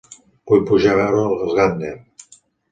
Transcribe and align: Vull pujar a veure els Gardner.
Vull 0.51 0.63
pujar 0.69 0.95
a 0.95 0.97
veure 1.01 1.27
els 1.37 1.55
Gardner. 1.61 1.95